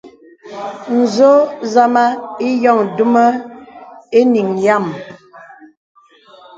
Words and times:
Zō 1.15 1.31
zàmā 1.73 2.03
ìyōŋ 2.47 2.79
duma 2.95 3.25
īŋìŋ 4.19 4.49
yàm. 4.65 4.85